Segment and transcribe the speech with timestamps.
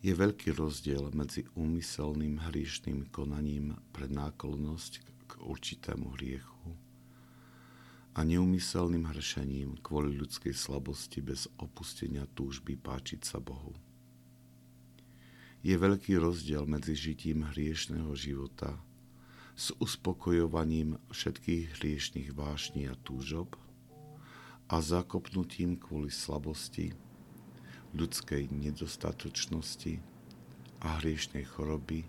[0.00, 4.92] je veľký rozdiel medzi úmyselným hríšným konaním pre náklonnosť
[5.28, 6.72] k určitému hriechu
[8.16, 13.76] a neumyselným hrešením kvôli ľudskej slabosti bez opustenia túžby páčiť sa Bohu.
[15.60, 18.80] Je veľký rozdiel medzi žitím hriešného života
[19.52, 23.60] s uspokojovaním všetkých hriešných vášní a túžob
[24.72, 26.96] a zakopnutím kvôli slabosti
[27.94, 29.98] ľudskej nedostatočnosti
[30.80, 32.06] a hriešnej choroby,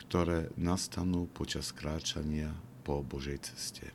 [0.00, 3.92] ktoré nastanú počas kráčania po Božej ceste.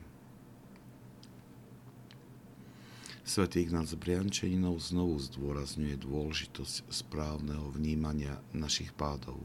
[3.25, 9.41] Svetý Ignác Briančeninov znovu zdôrazňuje dôležitosť správneho vnímania našich pádov.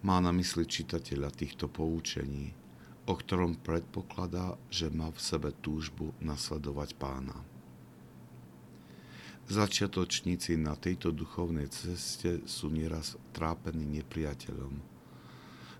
[0.00, 2.56] Má na mysli čitateľa týchto poučení,
[3.04, 7.36] o ktorom predpokladá, že má v sebe túžbu nasledovať pána.
[9.50, 14.78] Začiatočníci na tejto duchovnej ceste sú nieraz trápení nepriateľom,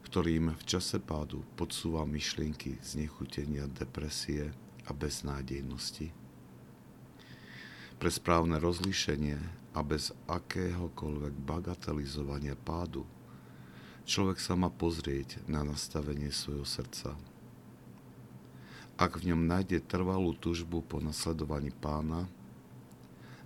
[0.03, 4.51] ktorým v čase pádu podsúva myšlienky znechutenia, depresie
[4.87, 6.11] a beznádejnosti.
[8.03, 9.39] Pre správne rozlíšenie
[9.79, 13.07] a bez akéhokoľvek bagatelizovania pádu
[14.03, 17.15] človek sa má pozrieť na nastavenie svojho srdca.
[18.99, 22.27] Ak v ňom nájde trvalú tužbu po nasledovaní pána,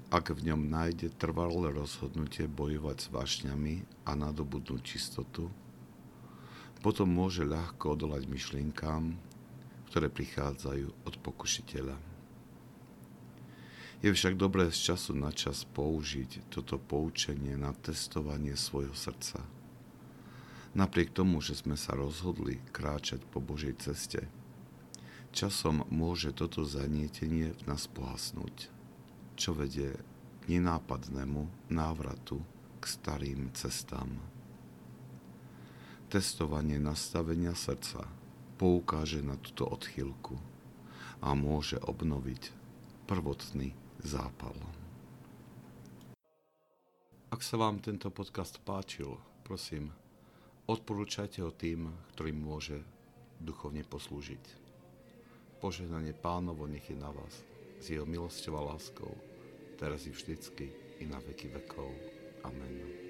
[0.07, 3.75] ak v ňom nájde trvalé rozhodnutie bojovať s vášňami
[4.07, 5.51] a nadobudnúť čistotu,
[6.79, 9.19] potom môže ľahko odolať myšlienkám,
[9.91, 11.99] ktoré prichádzajú od pokušiteľa.
[14.05, 19.43] Je však dobré z času na čas použiť toto poučenie na testovanie svojho srdca.
[20.77, 24.29] Napriek tomu, že sme sa rozhodli kráčať po Božej ceste,
[25.35, 28.76] časom môže toto zanietenie v nás pohasnúť
[29.37, 29.93] čo vedie
[30.43, 32.41] k nenápadnému návratu
[32.81, 34.09] k starým cestám.
[36.09, 38.09] Testovanie nastavenia srdca
[38.57, 40.41] poukáže na túto odchýlku
[41.21, 42.49] a môže obnoviť
[43.05, 44.57] prvotný zápal.
[47.29, 49.13] Ak sa vám tento podcast páčil,
[49.45, 49.93] prosím,
[50.65, 52.81] odporúčajte ho tým, ktorým môže
[53.43, 54.65] duchovne poslúžiť.
[55.61, 59.13] Požehnanie pánovo nech je na vás s jeho milosťou a láskou,
[59.77, 61.93] teraz i vždycky, i na veky vekov.
[62.45, 63.06] Amen.